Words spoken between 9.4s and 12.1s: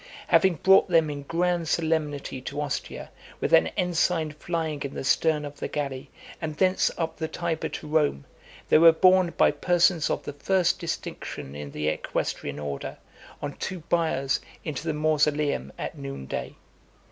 persons of the first distinction in the